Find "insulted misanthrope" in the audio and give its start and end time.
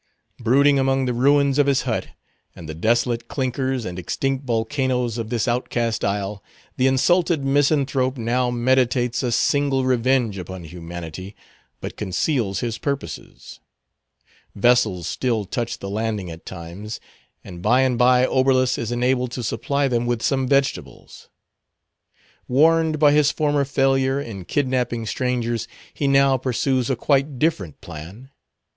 6.87-8.17